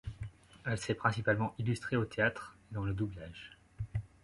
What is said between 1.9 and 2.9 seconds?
au théâtre et dans